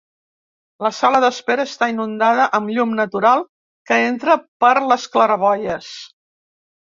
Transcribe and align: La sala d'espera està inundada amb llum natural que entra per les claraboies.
La 0.85 0.89
sala 0.99 1.19
d'espera 1.23 1.65
està 1.71 1.89
inundada 1.93 2.47
amb 2.59 2.73
llum 2.77 2.95
natural 3.01 3.45
que 3.91 4.01
entra 4.07 4.39
per 4.67 4.73
les 4.93 5.07
claraboies. 5.17 5.93